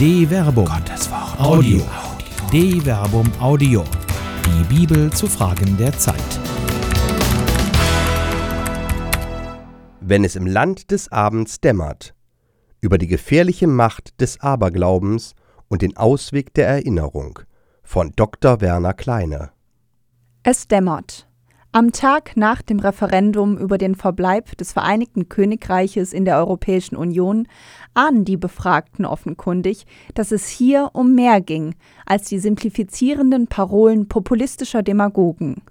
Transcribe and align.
De 0.00 0.26
Verbum. 0.26 0.64
Gottes 0.64 1.10
Wort. 1.10 1.38
Audio. 1.38 1.82
De 2.50 2.80
Verbum 2.80 3.30
Audio. 3.38 3.84
Die 4.46 4.64
Bibel 4.74 5.12
zu 5.12 5.26
Fragen 5.26 5.76
der 5.76 5.92
Zeit. 5.92 6.16
Wenn 10.00 10.24
es 10.24 10.36
im 10.36 10.46
Land 10.46 10.90
des 10.90 11.12
Abends 11.12 11.60
dämmert. 11.60 12.14
Über 12.80 12.96
die 12.96 13.08
gefährliche 13.08 13.66
Macht 13.66 14.18
des 14.22 14.40
Aberglaubens 14.40 15.34
und 15.68 15.82
den 15.82 15.94
Ausweg 15.98 16.54
der 16.54 16.66
Erinnerung. 16.66 17.40
Von 17.82 18.12
Dr. 18.16 18.62
Werner 18.62 18.94
Kleine. 18.94 19.50
Es 20.42 20.66
dämmert. 20.66 21.29
Am 21.72 21.92
Tag 21.92 22.36
nach 22.36 22.62
dem 22.62 22.80
Referendum 22.80 23.56
über 23.56 23.78
den 23.78 23.94
Verbleib 23.94 24.56
des 24.58 24.72
Vereinigten 24.72 25.28
Königreiches 25.28 26.12
in 26.12 26.24
der 26.24 26.36
Europäischen 26.38 26.96
Union 26.96 27.46
ahnen 27.94 28.24
die 28.24 28.36
Befragten 28.36 29.04
offenkundig, 29.04 29.86
dass 30.14 30.32
es 30.32 30.48
hier 30.48 30.90
um 30.94 31.14
mehr 31.14 31.40
ging 31.40 31.76
als 32.06 32.24
die 32.24 32.40
simplifizierenden 32.40 33.46
Parolen 33.46 34.08
populistischer 34.08 34.82
Demagogen. 34.82 35.62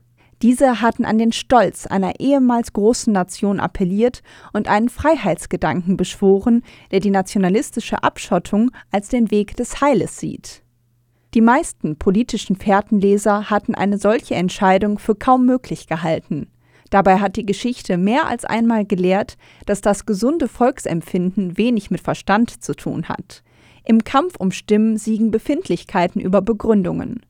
Diese 0.41 0.79
hatten 0.79 1.03
an 1.03 1.17
den 1.17 1.33
Stolz 1.33 1.85
einer 1.85 2.21
ehemals 2.21 2.71
großen 2.71 3.11
Nation 3.11 3.59
appelliert 3.59 4.23
und 4.53 4.69
einen 4.69 4.87
Freiheitsgedanken 4.87 5.97
beschworen, 5.97 6.63
der 6.91 7.01
die 7.01 7.09
nationalistische 7.09 8.03
Abschottung 8.03 8.71
als 8.89 9.09
den 9.09 9.31
Weg 9.31 9.57
des 9.57 9.81
Heiles 9.81 10.17
sieht. 10.17 10.63
Die 11.35 11.41
meisten 11.41 11.95
politischen 11.95 12.55
Fährtenleser 12.55 13.51
hatten 13.51 13.75
eine 13.75 13.99
solche 13.99 14.33
Entscheidung 14.33 14.97
für 14.97 15.13
kaum 15.13 15.45
möglich 15.45 15.85
gehalten. 15.85 16.47
Dabei 16.89 17.19
hat 17.19 17.35
die 17.35 17.45
Geschichte 17.45 17.97
mehr 17.97 18.25
als 18.25 18.45
einmal 18.45 18.83
gelehrt, 18.83 19.37
dass 19.67 19.81
das 19.81 20.07
gesunde 20.07 20.47
Volksempfinden 20.47 21.55
wenig 21.55 21.91
mit 21.91 22.01
Verstand 22.01 22.63
zu 22.63 22.73
tun 22.73 23.09
hat. 23.09 23.43
Im 23.85 24.03
Kampf 24.03 24.37
um 24.39 24.51
Stimmen 24.51 24.97
siegen 24.97 25.29
Befindlichkeiten 25.29 26.19
über 26.19 26.41
Begründungen. 26.41 27.21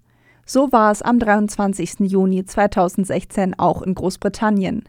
So 0.46 0.72
war 0.72 0.92
es 0.92 1.02
am 1.02 1.20
23. 1.20 2.00
Juni 2.00 2.46
2016 2.46 3.60
auch 3.60 3.82
in 3.82 3.96
Großbritannien. 3.96 4.84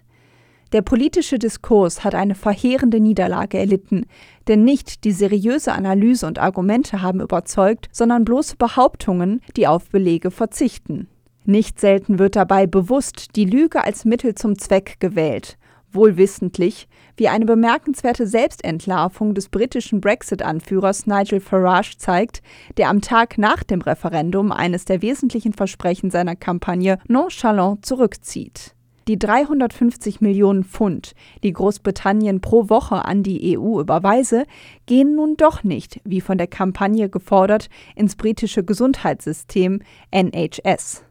Der 0.72 0.82
politische 0.82 1.40
Diskurs 1.40 2.04
hat 2.04 2.14
eine 2.14 2.36
verheerende 2.36 3.00
Niederlage 3.00 3.58
erlitten, 3.58 4.06
denn 4.46 4.62
nicht 4.62 5.02
die 5.02 5.10
seriöse 5.10 5.72
Analyse 5.72 6.26
und 6.28 6.38
Argumente 6.38 7.02
haben 7.02 7.20
überzeugt, 7.20 7.88
sondern 7.90 8.24
bloße 8.24 8.54
Behauptungen, 8.56 9.40
die 9.56 9.66
auf 9.66 9.90
Belege 9.90 10.30
verzichten. 10.30 11.08
Nicht 11.44 11.80
selten 11.80 12.20
wird 12.20 12.36
dabei 12.36 12.68
bewusst 12.68 13.34
die 13.34 13.46
Lüge 13.46 13.82
als 13.82 14.04
Mittel 14.04 14.36
zum 14.36 14.58
Zweck 14.58 15.00
gewählt, 15.00 15.58
wohlwissentlich, 15.90 16.86
wie 17.16 17.26
eine 17.26 17.46
bemerkenswerte 17.46 18.28
Selbstentlarvung 18.28 19.34
des 19.34 19.48
britischen 19.48 20.00
Brexit-Anführers 20.00 21.08
Nigel 21.08 21.40
Farage 21.40 21.96
zeigt, 21.98 22.42
der 22.76 22.90
am 22.90 23.00
Tag 23.00 23.38
nach 23.38 23.64
dem 23.64 23.80
Referendum 23.80 24.52
eines 24.52 24.84
der 24.84 25.02
wesentlichen 25.02 25.52
Versprechen 25.52 26.12
seiner 26.12 26.36
Kampagne 26.36 26.98
nonchalant 27.08 27.84
zurückzieht. 27.84 28.76
Die 29.08 29.18
350 29.18 30.20
Millionen 30.20 30.64
Pfund, 30.64 31.14
die 31.42 31.52
Großbritannien 31.52 32.40
pro 32.40 32.68
Woche 32.68 33.04
an 33.04 33.22
die 33.22 33.58
EU 33.58 33.80
überweise, 33.80 34.44
gehen 34.86 35.16
nun 35.16 35.36
doch 35.36 35.64
nicht, 35.64 36.00
wie 36.04 36.20
von 36.20 36.38
der 36.38 36.46
Kampagne 36.46 37.08
gefordert, 37.08 37.68
ins 37.96 38.16
britische 38.16 38.62
Gesundheitssystem 38.62 39.80
NHS. 40.10 41.04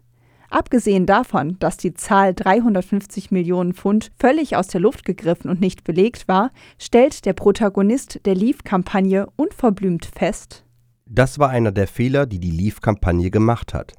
Abgesehen 0.52 1.06
davon, 1.06 1.58
dass 1.60 1.78
die 1.78 1.94
Zahl 1.94 2.34
350 2.34 3.30
Millionen 3.30 3.74
Pfund 3.74 4.12
völlig 4.18 4.56
aus 4.56 4.68
der 4.68 4.82
Luft 4.82 5.06
gegriffen 5.06 5.50
und 5.50 5.62
nicht 5.62 5.84
belegt 5.84 6.28
war, 6.28 6.52
stellt 6.80 7.26
der 7.26 7.34
Protagonist 7.34 8.22
der 8.26 8.34
Leave-Kampagne 8.34 9.28
unverblümt 9.36 10.06
fest, 10.06 10.64
Das 11.06 11.40
war 11.40 11.50
einer 11.50 11.72
der 11.72 11.88
Fehler, 11.88 12.26
die 12.26 12.40
die 12.40 12.52
Leave-Kampagne 12.52 13.30
gemacht 13.32 13.74
hat. 13.74 13.94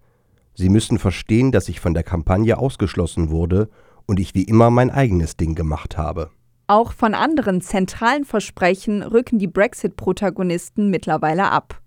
Sie 0.54 0.69
müssen 0.69 0.98
verstehen, 0.98 1.53
dass 1.53 1.69
ich 1.69 1.81
von 1.81 1.94
der 1.94 2.03
Kampagne 2.03 2.59
ausgeschlossen 2.59 3.31
wurde 3.31 3.69
und 4.10 4.19
ich 4.19 4.34
wie 4.34 4.43
immer 4.43 4.71
mein 4.71 4.91
eigenes 4.91 5.37
Ding 5.37 5.54
gemacht 5.54 5.97
habe. 5.97 6.31
Auch 6.66 6.93
von 6.93 7.15
anderen 7.15 7.60
zentralen 7.60 8.25
Versprechen 8.25 9.04
rücken 9.04 9.38
die 9.38 9.47
Brexit-Protagonisten 9.47 10.91
mittlerweile 10.91 11.53
ab. 11.53 11.81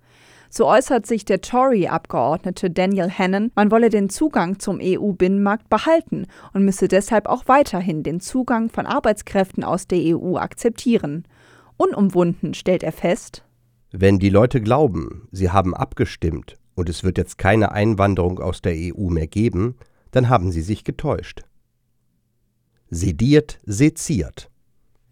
So 0.50 0.66
äußert 0.66 1.06
sich 1.06 1.26
der 1.26 1.42
Tory-Abgeordnete 1.42 2.70
Daniel 2.70 3.10
Hannan, 3.10 3.52
man 3.56 3.72
wolle 3.72 3.90
den 3.90 4.08
Zugang 4.08 4.58
zum 4.58 4.80
EU-Binnenmarkt 4.82 5.70
behalten 5.70 6.28
und 6.54 6.64
müsse 6.64 6.88
deshalb 6.88 7.28
auch 7.28 7.50
weiterhin 7.50 8.04
den 8.04 8.22
Zugang 8.22 8.70
von 8.70 8.86
Arbeitskräften 8.86 9.66
aus 9.66 9.88
der 9.88 10.00
EU 10.16 10.38
akzeptieren. 10.38 11.28
Unumwunden 11.76 12.54
stellt 12.54 12.84
er 12.84 12.94
fest, 12.94 13.44
Wenn 13.92 14.18
die 14.18 14.30
Leute 14.30 14.62
glauben, 14.62 15.28
sie 15.34 15.50
haben 15.50 15.76
abgestimmt 15.76 16.56
und 16.74 16.88
es 16.88 17.04
wird 17.04 17.18
jetzt 17.18 17.38
keine 17.38 17.74
Einwanderung 17.74 18.40
aus 18.40 18.62
der 18.62 18.76
EU 18.78 19.10
mehr 19.10 19.28
geben, 19.28 19.76
dann 20.12 20.30
haben 20.30 20.54
sie 20.54 20.62
sich 20.62 20.86
getäuscht. 20.86 21.44
Sediert, 22.94 23.58
seziert. 23.66 24.52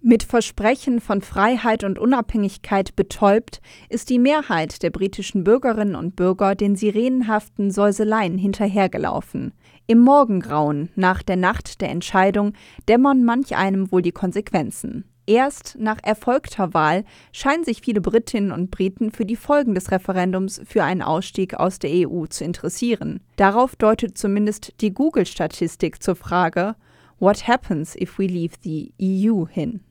Mit 0.01 0.21
Versprechen 0.21 0.99
von 0.99 1.21
Freiheit 1.21 1.83
und 1.83 1.97
Unabhängigkeit 1.97 2.95
betäubt, 2.95 3.59
ist 3.89 4.11
die 4.11 4.19
Mehrheit 4.19 4.83
der 4.83 4.91
britischen 4.91 5.43
Bürgerinnen 5.43 5.95
und 5.95 6.15
Bürger 6.15 6.53
den 6.53 6.75
sirenenhaften 6.75 7.71
Säuseleien 7.71 8.37
hinterhergelaufen. 8.37 9.53
Im 9.87 9.97
Morgengrauen 9.97 10.89
nach 10.95 11.23
der 11.23 11.37
Nacht 11.37 11.81
der 11.81 11.89
Entscheidung 11.89 12.53
dämmern 12.87 13.23
manch 13.23 13.55
einem 13.55 13.91
wohl 13.91 14.03
die 14.03 14.11
Konsequenzen. 14.11 15.05
Erst 15.25 15.75
nach 15.79 15.97
erfolgter 16.03 16.75
Wahl 16.75 17.03
scheinen 17.31 17.63
sich 17.63 17.81
viele 17.81 18.01
Britinnen 18.01 18.51
und 18.51 18.69
Briten 18.69 19.09
für 19.09 19.25
die 19.25 19.35
Folgen 19.35 19.73
des 19.73 19.89
Referendums 19.89 20.61
für 20.65 20.83
einen 20.83 21.01
Ausstieg 21.01 21.55
aus 21.55 21.79
der 21.79 22.07
EU 22.07 22.27
zu 22.27 22.43
interessieren. 22.43 23.21
Darauf 23.37 23.75
deutet 23.75 24.19
zumindest 24.19 24.81
die 24.81 24.93
Google-Statistik 24.93 26.03
zur 26.03 26.15
Frage 26.15 26.75
What 27.21 27.47
happens 27.47 27.95
if 27.95 28.17
we 28.17 28.25
leave 28.25 28.55
the 28.63 28.95
EU 28.99 29.45
hin? 29.45 29.81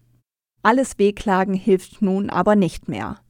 Alles 0.64 0.98
Wehklagen 0.98 1.54
hilft 1.54 2.02
nun 2.02 2.28
aber 2.28 2.56
nicht 2.56 2.88
mehr. 2.88 3.20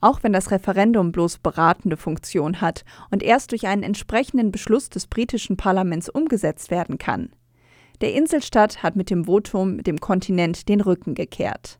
Auch 0.00 0.22
wenn 0.22 0.32
das 0.32 0.50
Referendum 0.50 1.12
bloß 1.12 1.40
beratende 1.40 1.98
Funktion 1.98 2.62
hat 2.62 2.86
und 3.10 3.22
erst 3.22 3.50
durch 3.50 3.66
einen 3.66 3.82
entsprechenden 3.82 4.50
Beschluss 4.50 4.88
des 4.88 5.06
britischen 5.06 5.58
Parlaments 5.58 6.08
umgesetzt 6.08 6.70
werden 6.70 6.96
kann. 6.96 7.34
Der 8.00 8.14
Inselstaat 8.14 8.82
hat 8.82 8.96
mit 8.96 9.10
dem 9.10 9.26
Votum 9.26 9.82
dem 9.82 10.00
Kontinent 10.00 10.70
den 10.70 10.80
Rücken 10.80 11.14
gekehrt. 11.14 11.78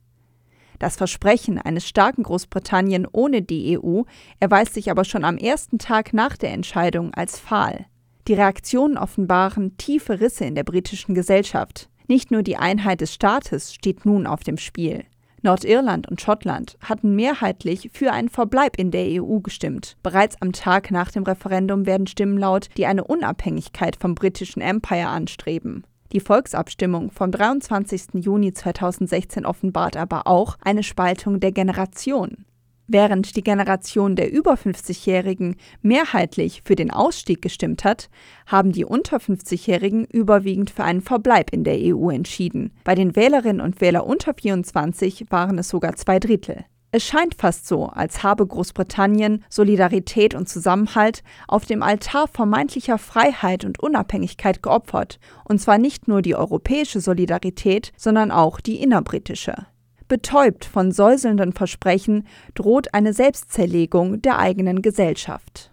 Das 0.79 0.97
Versprechen 0.97 1.57
eines 1.57 1.89
starken 1.89 2.25
Großbritannien 2.25 3.09
ohne 3.11 3.41
die 3.41 3.79
EU 3.79 4.03
erweist 4.39 4.75
sich 4.75 4.91
aber 4.91 5.07
schon 5.07 5.25
am 5.25 5.39
ersten 5.39 5.79
Tag 5.79 6.13
nach 6.13 6.37
der 6.37 6.53
Entscheidung 6.53 7.15
als 7.15 7.41
fahl. 7.41 7.87
Die 8.29 8.35
Reaktionen 8.35 8.99
offenbaren 8.99 9.77
tiefe 9.77 10.21
Risse 10.21 10.45
in 10.45 10.55
der 10.55 10.65
britischen 10.65 11.15
Gesellschaft. 11.15 11.89
Nicht 12.07 12.31
nur 12.31 12.43
die 12.43 12.57
Einheit 12.57 13.01
des 13.01 13.15
Staates 13.15 13.75
steht 13.75 14.05
nun 14.05 14.27
auf 14.27 14.43
dem 14.43 14.59
Spiel. 14.59 15.05
Nordirland 15.43 16.09
und 16.09 16.21
Schottland 16.21 16.77
hatten 16.83 17.15
mehrheitlich 17.17 17.91
für 17.95 18.13
einen 18.13 18.29
Verbleib 18.29 18.79
in 18.79 18.91
der 18.91 19.23
EU 19.23 19.39
gestimmt. 19.39 19.97
Bereits 20.03 20.41
am 20.43 20.53
Tag 20.53 20.91
nach 20.91 21.11
dem 21.11 21.23
Referendum 21.23 21.87
werden 21.87 22.07
Stimmen 22.07 22.37
laut, 22.37 22.69
die 22.77 22.87
eine 22.87 23.05
Unabhängigkeit 23.05 23.97
vom 23.97 24.15
britischen 24.15 24.61
Empire 24.61 25.09
anstreben. 25.09 25.85
Die 26.13 26.21
Volksabstimmung 26.21 27.11
vom 27.13 27.31
23. 27.31 28.15
Juni 28.15 28.53
2016 28.53 29.47
offenbart 29.47 29.97
aber 29.97 30.27
auch 30.27 30.57
eine 30.61 30.83
Spaltung 30.83 31.41
der 31.41 31.53
Generation. 31.53 32.45
Während 32.93 33.37
die 33.37 33.45
Generation 33.45 34.17
der 34.17 34.33
über 34.33 34.55
50-Jährigen 34.55 35.55
mehrheitlich 35.81 36.63
für 36.65 36.75
den 36.75 36.91
Ausstieg 36.91 37.41
gestimmt 37.41 37.85
hat, 37.85 38.11
haben 38.47 38.73
die 38.73 38.85
unter 38.85 39.19
50-Jährigen 39.19 40.07
überwiegend 40.07 40.71
für 40.71 40.83
einen 40.83 41.01
Verbleib 41.01 41.53
in 41.53 41.63
der 41.63 41.79
EU 41.79 42.11
entschieden. 42.11 42.73
Bei 42.83 42.97
den 42.97 43.15
Wählerinnen 43.15 43.61
und 43.61 43.81
Wählern 43.81 44.03
unter 44.03 44.35
24 44.35 45.27
waren 45.31 45.57
es 45.59 45.69
sogar 45.69 45.95
zwei 45.95 46.19
Drittel. 46.19 46.65
Es 46.91 47.05
scheint 47.05 47.37
fast 47.37 47.69
so, 47.69 47.87
als 47.87 48.25
habe 48.25 48.45
Großbritannien 48.45 49.45
Solidarität 49.49 50.35
und 50.35 50.49
Zusammenhalt 50.49 51.23
auf 51.47 51.67
dem 51.67 51.85
Altar 51.85 52.27
vermeintlicher 52.27 52.99
Freiheit 52.99 53.65
und 53.65 53.79
Unabhängigkeit 53.79 54.65
geopfert, 54.65 55.21
und 55.45 55.61
zwar 55.61 55.79
nicht 55.79 56.09
nur 56.09 56.23
die 56.23 56.35
europäische 56.35 57.01
Solidarität, 57.01 57.93
sondern 57.97 58.33
auch 58.33 58.59
die 58.59 58.83
innerbritische. 58.83 59.67
Betäubt 60.11 60.65
von 60.65 60.91
säuselnden 60.91 61.53
Versprechen 61.53 62.27
droht 62.57 62.93
eine 62.95 63.13
Selbstzerlegung 63.13 64.21
der 64.21 64.41
eigenen 64.41 64.83
Gesellschaft. 64.83 65.71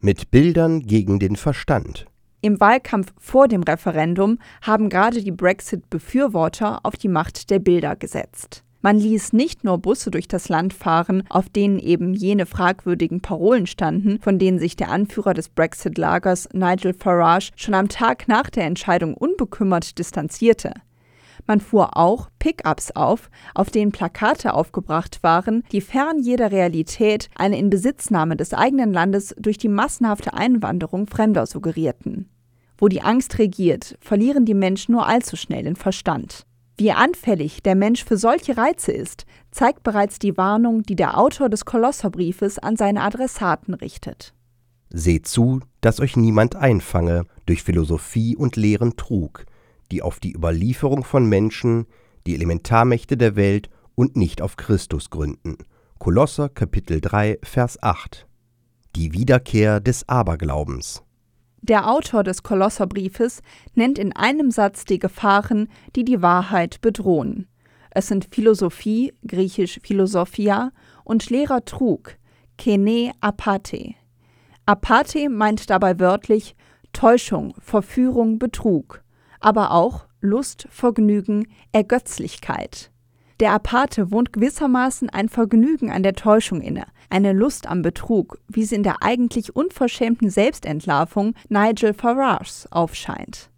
Mit 0.00 0.30
Bildern 0.30 0.80
gegen 0.80 1.18
den 1.18 1.36
Verstand. 1.36 2.06
Im 2.40 2.58
Wahlkampf 2.58 3.12
vor 3.20 3.48
dem 3.48 3.62
Referendum 3.62 4.38
haben 4.62 4.88
gerade 4.88 5.22
die 5.22 5.30
Brexit-Befürworter 5.30 6.80
auf 6.84 6.96
die 6.96 7.08
Macht 7.08 7.50
der 7.50 7.58
Bilder 7.58 7.96
gesetzt. 7.96 8.64
Man 8.80 8.98
ließ 8.98 9.34
nicht 9.34 9.62
nur 9.62 9.76
Busse 9.76 10.10
durch 10.10 10.26
das 10.26 10.48
Land 10.48 10.72
fahren, 10.72 11.24
auf 11.28 11.50
denen 11.50 11.78
eben 11.78 12.14
jene 12.14 12.46
fragwürdigen 12.46 13.20
Parolen 13.20 13.66
standen, 13.66 14.20
von 14.22 14.38
denen 14.38 14.58
sich 14.58 14.76
der 14.76 14.88
Anführer 14.88 15.34
des 15.34 15.50
Brexit-Lagers 15.50 16.48
Nigel 16.54 16.94
Farage 16.94 17.50
schon 17.56 17.74
am 17.74 17.90
Tag 17.90 18.26
nach 18.26 18.48
der 18.48 18.64
Entscheidung 18.64 19.12
unbekümmert 19.12 19.98
distanzierte. 19.98 20.72
Man 21.46 21.60
fuhr 21.60 21.96
auch 21.96 22.28
Pickups 22.38 22.90
auf, 22.92 23.30
auf 23.54 23.70
denen 23.70 23.92
Plakate 23.92 24.54
aufgebracht 24.54 25.22
waren, 25.22 25.62
die 25.72 25.80
fern 25.80 26.18
jeder 26.18 26.50
Realität 26.50 27.30
eine 27.36 27.58
Inbesitznahme 27.58 28.36
des 28.36 28.52
eigenen 28.52 28.92
Landes 28.92 29.34
durch 29.38 29.58
die 29.58 29.68
massenhafte 29.68 30.34
Einwanderung 30.34 31.06
Fremder 31.06 31.46
suggerierten. 31.46 32.28
Wo 32.78 32.88
die 32.88 33.02
Angst 33.02 33.38
regiert, 33.38 33.96
verlieren 34.00 34.44
die 34.44 34.54
Menschen 34.54 34.92
nur 34.92 35.06
allzu 35.06 35.36
schnell 35.36 35.62
den 35.62 35.76
Verstand. 35.76 36.44
Wie 36.78 36.92
anfällig 36.92 37.62
der 37.62 37.74
Mensch 37.74 38.04
für 38.04 38.18
solche 38.18 38.58
Reize 38.58 38.92
ist, 38.92 39.24
zeigt 39.50 39.82
bereits 39.82 40.18
die 40.18 40.36
Warnung, 40.36 40.82
die 40.82 40.96
der 40.96 41.16
Autor 41.16 41.48
des 41.48 41.64
Kolosserbriefes 41.64 42.58
an 42.58 42.76
seine 42.76 43.00
Adressaten 43.00 43.72
richtet. 43.72 44.34
Seht 44.90 45.26
zu, 45.26 45.60
dass 45.80 46.00
euch 46.00 46.16
niemand 46.16 46.54
einfange 46.54 47.24
durch 47.46 47.62
Philosophie 47.62 48.36
und 48.36 48.56
leeren 48.56 48.96
Trug, 48.96 49.46
die 49.92 50.02
auf 50.02 50.20
die 50.20 50.34
Überlieferung 50.34 51.04
von 51.04 51.26
Menschen, 51.26 51.86
die 52.26 52.34
Elementarmächte 52.34 53.16
der 53.16 53.36
Welt 53.36 53.70
und 53.94 54.16
nicht 54.16 54.42
auf 54.42 54.56
Christus 54.56 55.10
gründen. 55.10 55.58
Kolosser 55.98 56.48
Kapitel 56.48 57.00
3 57.00 57.38
Vers 57.42 57.82
8 57.82 58.26
Die 58.94 59.12
Wiederkehr 59.12 59.80
des 59.80 60.08
Aberglaubens 60.08 61.02
der 61.68 61.90
Autor 61.90 62.22
des 62.22 62.44
Kolosserbriefes 62.44 63.42
nennt 63.74 63.98
in 63.98 64.14
einem 64.14 64.52
Satz 64.52 64.84
die 64.84 65.00
Gefahren, 65.00 65.68
die 65.96 66.04
die 66.04 66.22
Wahrheit 66.22 66.80
bedrohen. 66.80 67.48
Es 67.90 68.06
sind 68.06 68.28
Philosophie, 68.30 69.12
griechisch 69.26 69.80
Philosophia, 69.82 70.70
und 71.02 71.28
leerer 71.28 71.64
Trug, 71.64 72.18
kene 72.56 73.10
apathe. 73.20 73.94
Apathe 74.64 75.28
meint 75.28 75.68
dabei 75.68 75.98
wörtlich 75.98 76.54
Täuschung, 76.92 77.54
Verführung, 77.58 78.38
Betrug, 78.38 79.02
aber 79.40 79.72
auch 79.72 80.06
Lust, 80.20 80.66
Vergnügen, 80.70 81.48
Ergötzlichkeit. 81.72 82.90
Der 83.40 83.52
Apathe 83.52 84.10
wohnt 84.10 84.32
gewissermaßen 84.32 85.10
ein 85.10 85.28
Vergnügen 85.28 85.90
an 85.90 86.02
der 86.02 86.14
Täuschung 86.14 86.62
inne, 86.62 86.86
eine 87.10 87.32
Lust 87.32 87.66
am 87.66 87.82
Betrug, 87.82 88.38
wie 88.48 88.64
sie 88.64 88.76
in 88.76 88.82
der 88.82 89.02
eigentlich 89.02 89.54
unverschämten 89.54 90.30
Selbstentlarvung 90.30 91.34
Nigel 91.48 91.92
Farages 91.92 92.66
aufscheint. 92.70 93.50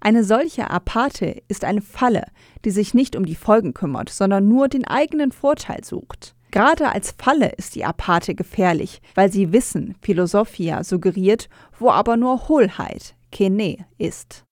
Eine 0.00 0.24
solche 0.24 0.70
Apathe 0.70 1.42
ist 1.48 1.64
eine 1.64 1.82
Falle, 1.82 2.24
die 2.64 2.70
sich 2.70 2.94
nicht 2.94 3.14
um 3.14 3.26
die 3.26 3.34
Folgen 3.34 3.74
kümmert, 3.74 4.08
sondern 4.08 4.48
nur 4.48 4.68
den 4.68 4.86
eigenen 4.86 5.30
Vorteil 5.30 5.84
sucht. 5.84 6.34
Gerade 6.50 6.88
als 6.88 7.14
Falle 7.16 7.52
ist 7.58 7.74
die 7.74 7.84
Apathe 7.84 8.34
gefährlich, 8.34 9.02
weil 9.14 9.30
sie 9.30 9.52
Wissen, 9.52 9.94
Philosophia 10.00 10.82
suggeriert, 10.82 11.48
wo 11.78 11.90
aber 11.90 12.16
nur 12.16 12.48
Hohlheit, 12.48 13.14
Kene, 13.30 13.84
ist. 13.98 14.44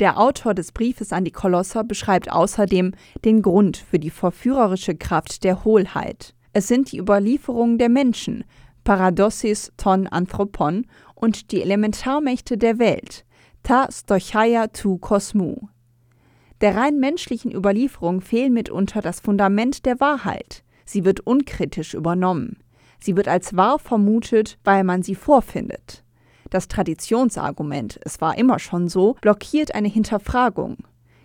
Der 0.00 0.18
Autor 0.18 0.54
des 0.54 0.72
Briefes 0.72 1.12
an 1.12 1.24
die 1.24 1.30
Kolosser 1.30 1.84
beschreibt 1.84 2.30
außerdem 2.32 2.92
den 3.24 3.42
Grund 3.42 3.76
für 3.76 3.98
die 3.98 4.10
verführerische 4.10 4.94
Kraft 4.94 5.44
der 5.44 5.64
Hohlheit. 5.64 6.34
Es 6.52 6.66
sind 6.66 6.92
die 6.92 6.98
Überlieferungen 6.98 7.78
der 7.78 7.88
Menschen, 7.88 8.44
Paradosis 8.84 9.72
ton 9.76 10.06
Anthropon, 10.06 10.86
und 11.14 11.52
die 11.52 11.62
Elementarmächte 11.62 12.58
der 12.58 12.78
Welt, 12.78 13.24
ta 13.62 13.86
stochaia 13.92 14.66
tu 14.68 14.98
kosmou. 14.98 15.68
Der 16.60 16.76
rein 16.76 16.98
menschlichen 16.98 17.52
Überlieferung 17.52 18.20
fehlt 18.20 18.52
mitunter 18.52 19.02
das 19.02 19.20
Fundament 19.20 19.86
der 19.86 20.00
Wahrheit. 20.00 20.64
Sie 20.84 21.04
wird 21.04 21.20
unkritisch 21.20 21.94
übernommen. 21.94 22.58
Sie 22.98 23.16
wird 23.16 23.28
als 23.28 23.56
wahr 23.56 23.78
vermutet, 23.78 24.58
weil 24.64 24.84
man 24.84 25.02
sie 25.02 25.14
vorfindet. 25.14 26.01
Das 26.52 26.68
Traditionsargument, 26.68 27.98
es 28.04 28.20
war 28.20 28.36
immer 28.36 28.58
schon 28.58 28.90
so, 28.90 29.16
blockiert 29.22 29.74
eine 29.74 29.88
Hinterfragung. 29.88 30.76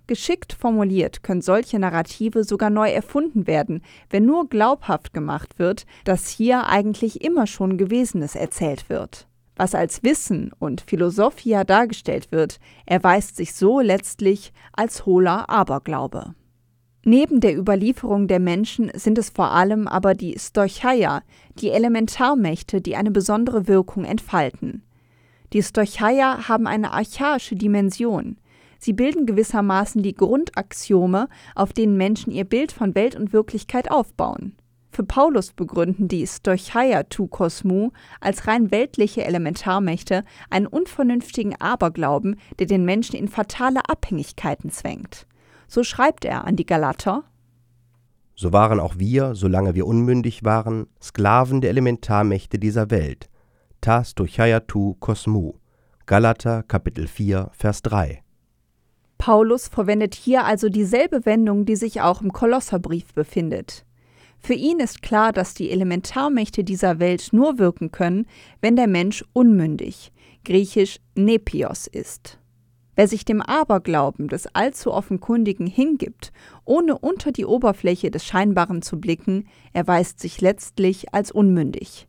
Geschickt 0.07 0.53
formuliert 0.53 1.21
können 1.21 1.41
solche 1.41 1.79
Narrative 1.79 2.45
sogar 2.45 2.69
neu 2.69 2.89
erfunden 2.89 3.45
werden, 3.45 3.81
wenn 4.09 4.25
nur 4.25 4.47
glaubhaft 4.47 5.13
gemacht 5.13 5.59
wird, 5.59 5.85
dass 6.05 6.29
hier 6.29 6.67
eigentlich 6.67 7.25
immer 7.25 7.45
schon 7.45 7.77
Gewesenes 7.77 8.35
erzählt 8.35 8.87
wird. 8.87 9.27
Was 9.57 9.75
als 9.75 10.01
Wissen 10.01 10.53
und 10.59 10.79
Philosophia 10.87 11.65
dargestellt 11.65 12.31
wird, 12.31 12.61
erweist 12.85 13.35
sich 13.35 13.53
so 13.53 13.81
letztlich 13.81 14.53
als 14.71 15.05
hohler 15.05 15.49
Aberglaube. 15.49 16.35
Neben 17.03 17.41
der 17.41 17.57
Überlieferung 17.57 18.29
der 18.29 18.39
Menschen 18.39 18.91
sind 18.95 19.17
es 19.17 19.29
vor 19.29 19.51
allem 19.51 19.89
aber 19.89 20.13
die 20.13 20.39
Stoicheia, 20.39 21.21
die 21.59 21.71
Elementarmächte, 21.71 22.79
die 22.79 22.95
eine 22.95 23.11
besondere 23.11 23.67
Wirkung 23.67 24.05
entfalten. 24.05 24.83
Die 25.53 25.63
Stoicheia 25.63 26.49
haben 26.49 26.67
eine 26.67 26.91
archaische 26.91 27.55
Dimension. 27.55 28.37
Sie 28.79 28.93
bilden 28.93 29.25
gewissermaßen 29.25 30.03
die 30.03 30.13
Grundaxiome, 30.13 31.29
auf 31.55 31.73
denen 31.73 31.97
Menschen 31.97 32.31
ihr 32.31 32.43
Bild 32.43 32.71
von 32.71 32.95
Welt 32.95 33.15
und 33.15 33.33
Wirklichkeit 33.33 33.89
aufbauen. 33.89 34.55
Für 34.91 35.03
Paulus 35.03 35.53
begründen 35.53 36.07
die 36.07 36.25
Stoicheia 36.25 37.03
tu 37.03 37.27
Kosmou 37.27 37.91
als 38.19 38.47
rein 38.47 38.71
weltliche 38.71 39.23
Elementarmächte 39.23 40.23
einen 40.49 40.67
unvernünftigen 40.67 41.55
Aberglauben, 41.61 42.37
der 42.59 42.67
den 42.67 42.83
Menschen 42.83 43.15
in 43.15 43.27
fatale 43.27 43.87
Abhängigkeiten 43.87 44.69
zwängt. 44.69 45.27
So 45.67 45.83
schreibt 45.83 46.25
er 46.25 46.45
an 46.45 46.55
die 46.55 46.65
Galater: 46.65 47.23
So 48.35 48.51
waren 48.53 48.79
auch 48.79 48.95
wir, 48.97 49.35
solange 49.35 49.75
wir 49.75 49.85
unmündig 49.85 50.43
waren, 50.43 50.87
Sklaven 51.01 51.61
der 51.61 51.69
Elementarmächte 51.69 52.57
dieser 52.57 52.89
Welt. 52.89 53.29
Ta 53.81 54.03
Stoicheia 54.03 54.59
tu 54.59 54.95
Kosmou. 54.99 55.53
Galater 56.05 56.63
Kapitel 56.63 57.07
4 57.07 57.51
Vers 57.53 57.81
3 57.83 58.23
Paulus 59.17 59.67
verwendet 59.67 60.15
hier 60.15 60.45
also 60.45 60.69
dieselbe 60.69 61.25
Wendung, 61.25 61.65
die 61.65 61.75
sich 61.75 62.01
auch 62.01 62.21
im 62.21 62.31
Kolosserbrief 62.31 63.13
befindet. 63.13 63.85
Für 64.39 64.53
ihn 64.53 64.79
ist 64.79 65.01
klar, 65.01 65.33
dass 65.33 65.53
die 65.53 65.71
Elementarmächte 65.71 66.63
dieser 66.63 66.99
Welt 66.99 67.29
nur 67.31 67.57
wirken 67.59 67.91
können, 67.91 68.25
wenn 68.61 68.75
der 68.75 68.87
Mensch 68.87 69.25
unmündig, 69.33 70.11
griechisch 70.45 70.99
nepios 71.15 71.87
ist. 71.87 72.39
Wer 72.95 73.07
sich 73.07 73.25
dem 73.25 73.41
Aberglauben 73.41 74.27
des 74.27 74.47
allzu 74.55 74.91
offenkundigen 74.91 75.67
hingibt, 75.67 76.31
ohne 76.65 76.97
unter 76.97 77.31
die 77.31 77.45
Oberfläche 77.45 78.09
des 78.09 78.25
Scheinbaren 78.25 78.81
zu 78.81 78.99
blicken, 78.99 79.47
erweist 79.73 80.19
sich 80.19 80.41
letztlich 80.41 81.13
als 81.13 81.31
unmündig. 81.31 82.07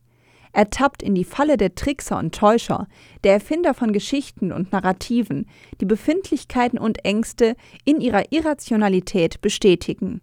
Er 0.59 0.71
tappt 0.71 1.05
in 1.05 1.15
die 1.15 1.23
Falle 1.23 1.57
der 1.57 1.77
Trickser 1.77 2.19
und 2.19 2.35
Täuscher, 2.35 2.89
der 3.23 3.35
Erfinder 3.35 3.75
von 3.75 3.93
Geschichten 3.93 4.51
und 4.51 4.73
Narrativen, 4.73 5.47
die 5.81 5.85
Befindlichkeiten 5.85 6.81
und 6.81 7.05
Ängste 7.05 7.55
in 7.85 8.01
ihrer 8.01 8.33
Irrationalität 8.33 9.41
bestätigen. 9.41 10.21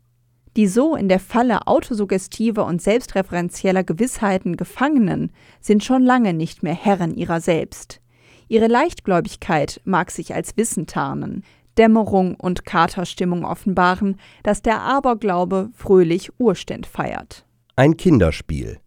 Die 0.57 0.67
so 0.67 0.97
in 0.97 1.07
der 1.07 1.21
Falle 1.21 1.67
autosuggestiver 1.67 2.65
und 2.65 2.81
selbstreferenzieller 2.81 3.85
Gewissheiten 3.85 4.57
Gefangenen 4.57 5.31
sind 5.61 5.85
schon 5.85 6.03
lange 6.03 6.33
nicht 6.33 6.63
mehr 6.63 6.75
Herren 6.75 7.15
ihrer 7.15 7.39
selbst. 7.39 8.01
Ihre 8.49 8.67
Leichtgläubigkeit 8.67 9.79
mag 9.85 10.11
sich 10.11 10.35
als 10.35 10.57
Wissen 10.57 10.85
tarnen, 10.85 11.45
Dämmerung 11.77 12.35
und 12.35 12.65
Katerstimmung 12.65 13.45
offenbaren, 13.45 14.19
dass 14.43 14.61
der 14.61 14.81
Aberglaube 14.81 15.69
fröhlich 15.73 16.29
Urständ 16.39 16.87
feiert. 16.87 17.45
Ein 17.77 17.95
Kinderspiel 17.95 18.79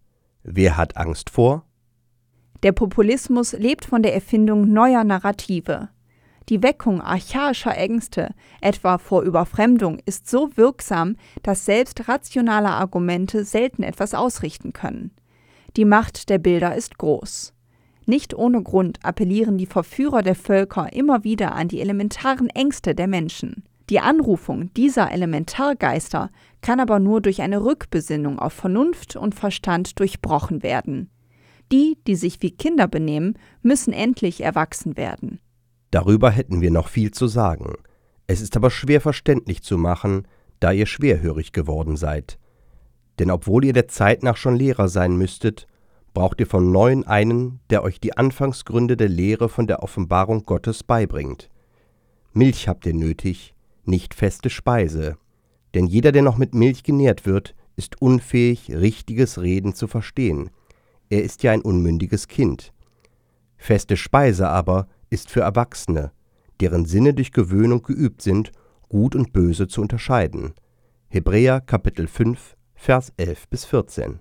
Wer 0.43 0.77
hat 0.77 0.97
Angst 0.97 1.29
vor? 1.29 1.65
Der 2.63 2.71
Populismus 2.71 3.53
lebt 3.53 3.85
von 3.85 4.03
der 4.03 4.13
Erfindung 4.13 4.71
neuer 4.71 5.03
Narrative. 5.03 5.89
Die 6.49 6.63
Weckung 6.63 6.99
archaischer 7.01 7.77
Ängste, 7.77 8.33
etwa 8.59 8.97
vor 8.97 9.21
Überfremdung, 9.21 9.99
ist 10.05 10.29
so 10.29 10.49
wirksam, 10.55 11.15
dass 11.43 11.65
selbst 11.65 12.07
rationale 12.07 12.69
Argumente 12.69 13.45
selten 13.45 13.83
etwas 13.83 14.13
ausrichten 14.13 14.73
können. 14.73 15.11
Die 15.77 15.85
Macht 15.85 16.29
der 16.29 16.39
Bilder 16.39 16.75
ist 16.75 16.97
groß. 16.97 17.53
Nicht 18.07 18.33
ohne 18.33 18.63
Grund 18.63 18.97
appellieren 19.03 19.59
die 19.59 19.67
Verführer 19.67 20.23
der 20.23 20.33
Völker 20.33 20.91
immer 20.91 21.23
wieder 21.23 21.53
an 21.53 21.67
die 21.67 21.79
elementaren 21.79 22.49
Ängste 22.49 22.95
der 22.95 23.07
Menschen. 23.07 23.63
Die 23.89 23.99
Anrufung 23.99 24.71
dieser 24.75 25.11
Elementargeister 25.11 26.29
kann 26.61 26.79
aber 26.79 26.99
nur 26.99 27.21
durch 27.21 27.41
eine 27.41 27.63
Rückbesinnung 27.63 28.37
auf 28.37 28.53
Vernunft 28.53 29.15
und 29.15 29.33
Verstand 29.33 29.99
durchbrochen 29.99 30.61
werden. 30.61 31.09
Die, 31.71 31.97
die 32.05 32.15
sich 32.15 32.41
wie 32.41 32.51
Kinder 32.51 32.87
benehmen, 32.87 33.37
müssen 33.61 33.91
endlich 33.91 34.41
erwachsen 34.41 34.95
werden. 34.95 35.39
Darüber 35.91 36.29
hätten 36.29 36.61
wir 36.61 36.69
noch 36.69 36.87
viel 36.87 37.11
zu 37.11 37.27
sagen. 37.27 37.73
Es 38.27 38.41
ist 38.41 38.55
aber 38.55 38.69
schwer 38.69 39.01
verständlich 39.01 39.63
zu 39.63 39.77
machen, 39.77 40.27
da 40.59 40.71
ihr 40.71 40.85
schwerhörig 40.85 41.51
geworden 41.51 41.97
seid. 41.97 42.37
Denn 43.17 43.31
obwohl 43.31 43.65
ihr 43.65 43.73
der 43.73 43.87
Zeit 43.87 44.21
nach 44.21 44.37
schon 44.37 44.55
Lehrer 44.55 44.87
sein 44.87 45.17
müsstet, 45.17 45.67
braucht 46.13 46.39
ihr 46.39 46.47
von 46.47 46.71
neuem 46.71 47.03
einen, 47.07 47.59
der 47.71 47.83
euch 47.83 47.99
die 47.99 48.15
Anfangsgründe 48.15 48.97
der 48.97 49.09
Lehre 49.09 49.49
von 49.49 49.65
der 49.65 49.81
Offenbarung 49.81 50.43
Gottes 50.43 50.83
beibringt. 50.83 51.49
Milch 52.33 52.67
habt 52.67 52.85
ihr 52.85 52.93
nötig, 52.93 53.55
nicht 53.89 54.13
feste 54.13 54.49
Speise, 54.49 55.17
denn 55.73 55.85
jeder, 55.85 56.11
der 56.11 56.21
noch 56.21 56.37
mit 56.37 56.53
Milch 56.53 56.83
genährt 56.83 57.25
wird, 57.25 57.55
ist 57.75 58.01
unfähig, 58.01 58.71
richtiges 58.71 59.41
Reden 59.41 59.73
zu 59.73 59.87
verstehen. 59.87 60.49
Er 61.09 61.23
ist 61.23 61.43
ja 61.43 61.51
ein 61.51 61.61
unmündiges 61.61 62.27
Kind. 62.27 62.73
Feste 63.57 63.97
Speise 63.97 64.47
aber 64.47 64.87
ist 65.09 65.29
für 65.29 65.41
Erwachsene, 65.41 66.11
deren 66.59 66.85
Sinne 66.85 67.13
durch 67.13 67.31
Gewöhnung 67.31 67.83
geübt 67.83 68.21
sind, 68.21 68.51
Gut 68.89 69.15
und 69.15 69.33
Böse 69.33 69.67
zu 69.67 69.81
unterscheiden. 69.81 70.53
Hebräer 71.09 71.61
Kapitel 71.61 72.07
5, 72.07 72.55
Vers 72.73 73.13
11 73.17 73.47
bis 73.47 73.65
14. 73.65 74.19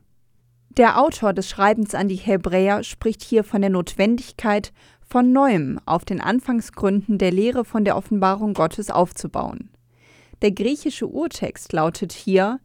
Der 0.70 1.00
Autor 1.00 1.32
des 1.32 1.48
Schreibens 1.48 1.94
an 1.94 2.08
die 2.08 2.16
Hebräer 2.16 2.84
spricht 2.84 3.22
hier 3.22 3.44
von 3.44 3.62
der 3.62 3.70
Notwendigkeit, 3.70 4.72
von 5.08 5.32
neuem 5.32 5.80
auf 5.86 6.04
den 6.04 6.20
Anfangsgründen 6.20 7.18
der 7.18 7.32
Lehre 7.32 7.64
von 7.64 7.84
der 7.84 7.96
Offenbarung 7.96 8.54
Gottes 8.54 8.90
aufzubauen. 8.90 9.70
Der 10.42 10.52
griechische 10.52 11.06
Urtext 11.06 11.72
lautet 11.72 12.12
hier 12.12 12.60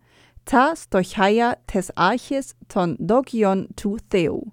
Ta 0.46 0.76
stochaia 0.76 1.56
tes 1.68 1.96
arches 1.96 2.56
ton 2.68 2.98
dogion 3.00 3.70
tu 3.76 3.98
theo. 4.10 4.52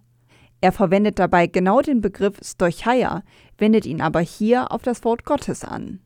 Er 0.60 0.72
verwendet 0.72 1.18
dabei 1.18 1.46
genau 1.46 1.80
den 1.80 2.00
Begriff 2.00 2.38
stochaia, 2.42 3.24
wendet 3.58 3.86
ihn 3.86 4.00
aber 4.00 4.20
hier 4.20 4.70
auf 4.70 4.82
das 4.82 5.04
Wort 5.04 5.24
Gottes 5.24 5.64
an. 5.64 6.00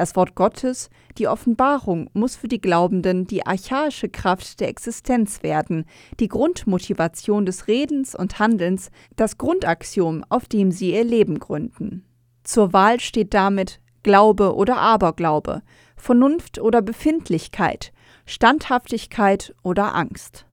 Das 0.00 0.16
Wort 0.16 0.34
Gottes, 0.34 0.88
die 1.18 1.28
Offenbarung, 1.28 2.08
muss 2.14 2.34
für 2.34 2.48
die 2.48 2.62
Glaubenden 2.62 3.26
die 3.26 3.44
archaische 3.44 4.08
Kraft 4.08 4.58
der 4.58 4.68
Existenz 4.68 5.42
werden, 5.42 5.84
die 6.20 6.28
Grundmotivation 6.28 7.44
des 7.44 7.68
Redens 7.68 8.14
und 8.14 8.38
Handelns, 8.38 8.90
das 9.16 9.36
Grundaxiom, 9.36 10.24
auf 10.30 10.48
dem 10.48 10.72
sie 10.72 10.94
ihr 10.94 11.04
Leben 11.04 11.38
gründen. 11.38 12.06
Zur 12.44 12.72
Wahl 12.72 12.98
steht 12.98 13.34
damit 13.34 13.78
Glaube 14.02 14.54
oder 14.54 14.78
Aberglaube, 14.78 15.60
Vernunft 15.98 16.58
oder 16.58 16.80
Befindlichkeit, 16.80 17.92
Standhaftigkeit 18.24 19.54
oder 19.62 19.94
Angst. 19.94 20.46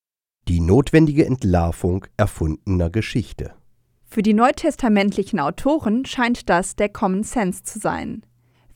Die 0.49 0.59
notwendige 0.59 1.25
Entlarvung 1.25 2.05
erfundener 2.17 2.89
Geschichte. 2.89 3.53
Für 4.03 4.23
die 4.23 4.33
neutestamentlichen 4.33 5.39
Autoren 5.39 6.03
scheint 6.03 6.49
das 6.49 6.75
der 6.75 6.89
Common 6.89 7.23
Sense 7.23 7.63
zu 7.63 7.79
sein. 7.79 8.23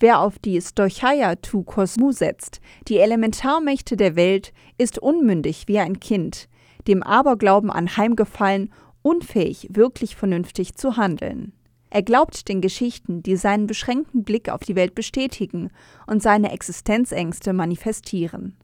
Wer 0.02 0.20
auf 0.20 0.40
die 0.40 0.60
Stochaia 0.60 1.36
tu 1.36 1.62
Kosmu 1.62 2.12
setzt, 2.12 2.60
die 2.88 2.98
Elementarmächte 2.98 3.96
der 3.96 4.16
Welt, 4.16 4.52
ist 4.80 4.98
unmündig 4.98 5.68
wie 5.68 5.78
ein 5.78 6.00
Kind, 6.00 6.50
dem 6.88 7.04
Aberglauben 7.04 7.70
anheimgefallen, 7.70 8.74
unfähig, 9.04 9.68
wirklich 9.70 10.16
vernünftig 10.16 10.74
zu 10.74 10.98
handeln. 10.98 11.54
Er 11.92 12.02
glaubt 12.02 12.50
den 12.50 12.62
Geschichten, 12.62 13.22
die 13.22 13.36
seinen 13.36 13.68
beschränkten 13.68 14.24
Blick 14.24 14.50
auf 14.50 14.62
die 14.62 14.76
Welt 14.76 14.96
bestätigen 14.96 15.70
und 16.08 16.24
seine 16.24 16.52
Existenzängste 16.52 17.54
manifestieren. 17.54 18.58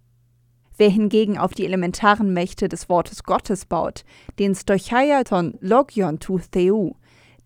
Wer 0.76 0.90
hingegen 0.90 1.38
auf 1.38 1.54
die 1.54 1.66
elementaren 1.66 2.34
Mächte 2.34 2.68
des 2.68 2.90
Wortes 2.90 3.24
Gottes 3.24 3.66
baut, 3.66 4.06
den 4.40 4.56
Stochaiaton 4.56 5.56
Logion 5.62 6.18
tu 6.18 6.40
Theu, 6.40 6.94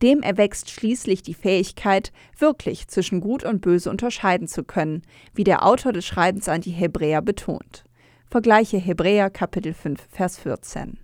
dem 0.02 0.22
erwächst 0.22 0.70
schließlich 0.70 1.22
die 1.24 1.34
Fähigkeit, 1.34 2.12
wirklich 2.38 2.88
zwischen 2.88 3.22
Gut 3.22 3.44
und 3.44 3.62
Böse 3.62 3.90
unterscheiden 3.90 4.48
zu 4.48 4.64
können, 4.64 5.04
wie 5.34 5.44
der 5.44 5.66
Autor 5.66 5.94
des 5.94 6.06
Schreibens 6.06 6.50
an 6.50 6.62
die 6.62 6.72
Hebräer 6.72 7.22
betont. 7.22 7.84
Vergleiche 8.30 8.78
Hebräer 8.78 9.30
Kapitel 9.30 9.74
5, 9.74 10.08
Vers 10.10 10.40
14. 10.40 10.98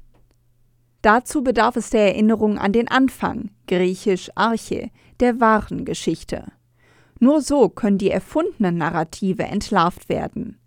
Dazu 1.02 1.44
bedarf 1.44 1.76
es 1.76 1.90
der 1.90 2.08
Erinnerung 2.08 2.58
an 2.58 2.72
den 2.72 2.88
Anfang, 2.88 3.52
griechisch 3.68 4.32
Arche, 4.36 4.90
der 5.20 5.40
wahren 5.40 5.86
Geschichte. 5.86 6.46
Nur 7.20 7.42
so 7.42 7.70
können 7.70 7.98
die 7.98 8.12
erfundenen 8.12 8.78
Narrative 8.78 9.44
entlarvt 9.44 10.10
werden. 10.10 10.58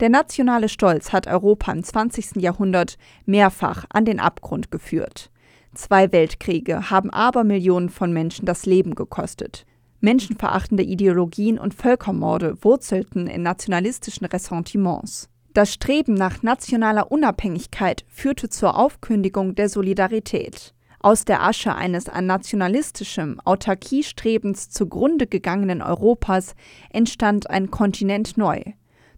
Der 0.00 0.08
nationale 0.08 0.68
Stolz 0.68 1.12
hat 1.12 1.26
Europa 1.26 1.72
im 1.72 1.82
20. 1.82 2.36
Jahrhundert 2.36 2.96
mehrfach 3.26 3.84
an 3.90 4.04
den 4.04 4.18
Abgrund 4.18 4.70
geführt. 4.70 5.30
Zwei 5.74 6.10
Weltkriege 6.10 6.90
haben 6.90 7.10
Abermillionen 7.10 7.90
von 7.90 8.12
Menschen 8.12 8.44
das 8.44 8.66
Leben 8.66 8.96
gekostet. 8.96 9.66
Menschenverachtende 10.00 10.82
Ideologien 10.82 11.58
und 11.58 11.74
Völkermorde 11.74 12.56
wurzelten 12.64 13.26
in 13.28 13.42
nationalistischen 13.42 14.26
Ressentiments. 14.26 15.28
Das 15.52 15.72
Streben 15.72 16.14
nach 16.14 16.42
nationaler 16.42 17.12
Unabhängigkeit 17.12 18.04
führte 18.08 18.48
zur 18.48 18.76
Aufkündigung 18.76 19.54
der 19.54 19.68
Solidarität. 19.68 20.74
Aus 21.00 21.24
der 21.24 21.42
Asche 21.42 21.74
eines 21.74 22.08
an 22.08 22.26
nationalistischem 22.26 23.40
Autarkiestrebens 23.44 24.70
zugrunde 24.70 25.26
gegangenen 25.26 25.82
Europas 25.82 26.54
entstand 26.90 27.48
ein 27.48 27.70
Kontinent 27.70 28.36
neu, 28.36 28.60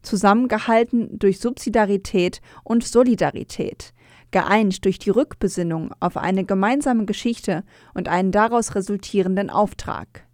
zusammengehalten 0.03 1.19
durch 1.19 1.41
Subsidiarität 1.41 2.41
und 2.63 2.85
Solidarität, 2.85 3.95
geeint 4.33 4.85
durch 4.85 4.99
die 4.99 5.11
Rückbesinnung 5.11 5.93
auf 6.01 6.17
eine 6.17 6.45
gemeinsame 6.45 7.05
Geschichte 7.05 7.63
und 7.95 8.09
einen 8.09 8.33
daraus 8.33 8.75
resultierenden 8.75 9.51
Auftrag. 9.51 10.27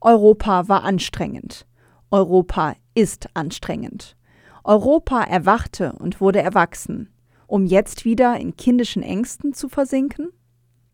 Europa 0.00 0.68
war 0.68 0.84
anstrengend. 0.84 1.66
Europa 2.10 2.74
ist 2.94 3.28
anstrengend. 3.34 4.16
Europa 4.64 5.22
erwachte 5.22 5.92
und 5.98 6.20
wurde 6.20 6.42
erwachsen, 6.42 7.08
um 7.46 7.64
jetzt 7.64 8.04
wieder 8.04 8.38
in 8.38 8.56
kindischen 8.56 9.02
Ängsten 9.02 9.54
zu 9.54 9.68
versinken? 9.68 10.28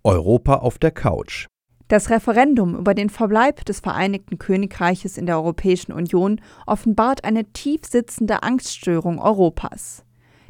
Europa 0.04 0.56
auf 0.56 0.78
der 0.78 0.90
Couch. 0.90 1.46
Das 1.88 2.08
Referendum 2.08 2.76
über 2.76 2.94
den 2.94 3.10
Verbleib 3.10 3.64
des 3.66 3.80
Vereinigten 3.80 4.38
Königreiches 4.38 5.18
in 5.18 5.26
der 5.26 5.36
Europäischen 5.36 5.92
Union 5.92 6.40
offenbart 6.66 7.24
eine 7.24 7.44
tief 7.52 7.84
sitzende 7.84 8.42
Angststörung 8.42 9.18
Europas. 9.20 10.04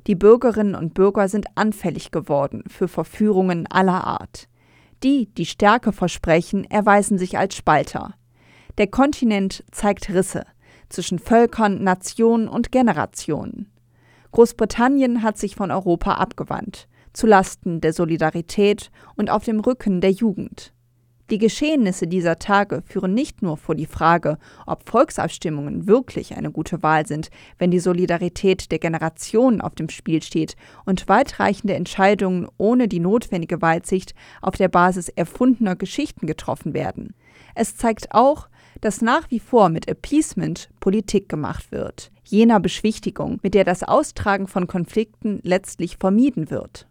Die 0.07 0.15
Bürgerinnen 0.15 0.75
und 0.75 0.93
Bürger 0.93 1.29
sind 1.29 1.47
anfällig 1.55 2.11
geworden 2.11 2.65
für 2.69 2.89
Verführungen 2.89 3.67
aller 3.67 4.05
Art. 4.05 4.49
Die, 5.03 5.27
die 5.35 5.47
Stärke 5.47 5.93
versprechen, 5.93 6.65
erweisen 6.65 7.19
sich 7.19 7.39
als 7.39 7.57
Spalter. 7.57 8.15
Der 8.77 8.87
Kontinent 8.87 9.65
zeigt 9.71 10.11
Risse 10.11 10.45
zwischen 10.89 11.19
Völkern, 11.19 11.83
Nationen 11.83 12.49
und 12.49 12.71
Generationen. 12.71 13.71
Großbritannien 14.33 15.23
hat 15.23 15.39
sich 15.39 15.57
von 15.57 15.71
Europa 15.71 16.15
abgewandt, 16.15 16.89
zu 17.13 17.27
Lasten 17.27 17.81
der 17.81 17.93
Solidarität 17.93 18.91
und 19.17 19.31
auf 19.31 19.45
dem 19.45 19.61
Rücken 19.61 20.01
der 20.01 20.11
Jugend. 20.11 20.73
Die 21.31 21.39
Geschehnisse 21.39 22.07
dieser 22.07 22.39
Tage 22.39 22.83
führen 22.87 23.15
nicht 23.15 23.41
nur 23.41 23.57
vor 23.57 23.75
die 23.75 23.87
Frage, 23.87 24.37
ob 24.67 24.87
Volksabstimmungen 24.87 25.87
wirklich 25.87 26.37
eine 26.37 26.51
gute 26.51 26.83
Wahl 26.83 27.07
sind, 27.07 27.31
wenn 27.59 27.71
die 27.71 27.79
Solidarität 27.81 28.71
der 28.71 28.79
Generationen 28.79 29.63
auf 29.63 29.75
dem 29.75 29.89
Spiel 29.89 30.23
steht 30.23 30.55
und 30.85 31.09
weitreichende 31.09 31.75
Entscheidungen 31.75 32.47
ohne 32.59 32.89
die 32.89 33.01
notwendige 33.01 33.63
Weitsicht 33.63 34.15
auf 34.43 34.57
der 34.57 34.69
Basis 34.69 35.09
erfundener 35.09 35.77
Geschichten 35.77 36.27
getroffen 36.27 36.75
werden. 36.75 37.15
Es 37.55 37.75
zeigt 37.75 38.13
auch, 38.13 38.49
dass 38.83 39.01
nach 39.01 39.31
wie 39.31 39.41
vor 39.41 39.71
mit 39.71 39.89
Appeasement 39.89 40.69
Politik 40.79 41.31
gemacht 41.31 41.73
wird, 41.73 42.11
jener 42.25 42.61
Beschwichtigung, 42.61 43.39
mit 43.43 43.55
der 43.55 43.65
das 43.65 43.83
Austragen 43.83 44.47
von 44.47 44.67
Konflikten 44.67 45.41
letztlich 45.43 45.97
vermieden 45.99 46.51
wird. 46.51 46.87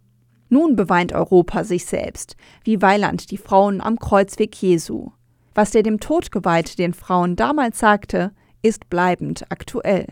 Nun 0.53 0.75
beweint 0.75 1.13
Europa 1.13 1.63
sich 1.63 1.87
selbst, 1.87 2.35
wie 2.63 2.79
Weiland 2.79 3.31
die 3.31 3.37
Frauen 3.37 3.81
am 3.81 3.97
Kreuzweg 3.97 4.55
Jesu. 4.61 5.09
Was 5.55 5.71
der 5.71 5.81
dem 5.81 5.99
Tod 5.99 6.31
geweihte 6.31 6.75
den 6.75 6.93
Frauen 6.93 7.35
damals 7.35 7.79
sagte, 7.79 8.33
ist 8.61 8.87
bleibend 8.87 9.45
aktuell. 9.49 10.05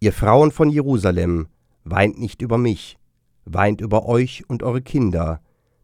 Ihr 0.00 0.12
Frauen 0.12 0.50
von 0.50 0.68
Jerusalem, 0.68 1.48
weint 1.84 2.20
nicht 2.20 2.42
über 2.42 2.58
mich, 2.58 2.98
weint 3.46 3.80
über 3.80 4.04
euch 4.04 4.44
und 4.46 4.62
eure 4.62 4.82
Kinder, 4.82 5.40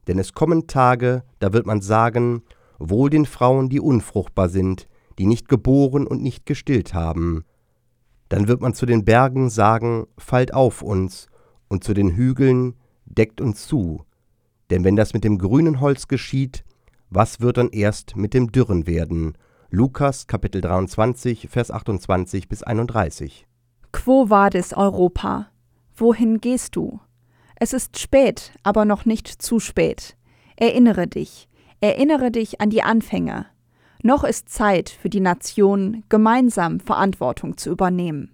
denn 0.07 0.19
es 0.19 0.35
kommen 0.35 0.67
Tage, 0.67 1.23
da 1.39 1.55
wird 1.55 1.65
man 1.65 1.81
sagen, 1.81 2.43
wohl 2.79 3.09
den 3.09 3.25
Frauen, 3.25 3.71
die 3.71 3.81
unfruchtbar 3.81 4.51
sind, 4.51 4.87
die 5.19 5.25
nicht 5.25 5.49
geboren 5.49 6.07
und 6.07 6.23
nicht 6.23 6.45
gestillt 6.45 6.93
haben. 6.93 7.47
Dann 8.29 8.49
wird 8.49 8.61
man 8.61 8.75
zu 8.75 8.85
den 8.85 9.07
Bergen 9.07 9.49
sagen, 9.49 10.07
fallt 10.19 10.53
auf 10.53 10.83
uns, 10.83 11.29
und 11.69 11.85
zu 11.85 11.95
den 11.95 12.15
Hügeln, 12.15 12.75
deckt 13.07 13.41
uns 13.41 13.67
zu. 13.67 14.05
Denn 14.71 14.85
wenn 14.85 14.97
das 14.97 15.15
mit 15.15 15.25
dem 15.25 15.39
grünen 15.39 15.81
Holz 15.81 16.09
geschieht, 16.09 16.65
was 17.11 17.41
wird 17.41 17.59
dann 17.59 17.71
erst 17.71 18.17
mit 18.17 18.35
dem 18.35 18.51
Dürren 18.51 18.87
werden? 18.87 19.37
Lukas 19.71 20.27
Kapitel 20.27 20.61
23, 20.61 21.49
Vers 21.51 21.71
28 21.71 22.49
bis 22.49 22.63
31. 22.63 23.47
Quo 23.93 24.31
vadis 24.31 24.73
Europa? 24.73 25.49
Wohin 25.97 26.41
gehst 26.41 26.77
du? 26.77 27.01
Es 27.57 27.73
ist 27.73 27.99
spät, 27.99 28.53
aber 28.63 28.85
noch 28.85 29.05
nicht 29.05 29.29
zu 29.29 29.61
spät. 29.61 30.17
Erinnere 30.57 31.07
dich, 31.07 31.49
erinnere 31.81 32.31
dich 32.31 32.61
an 32.61 32.71
die 32.71 32.83
Anfänge. 32.83 33.47
Noch 34.03 34.25
ist 34.25 34.49
Zeit 34.49 34.91
für 34.91 35.09
die 35.09 35.21
Nation, 35.21 36.05
gemeinsam 36.09 36.81
Verantwortung 36.81 37.57
zu 37.57 37.71
übernehmen. 37.71 38.34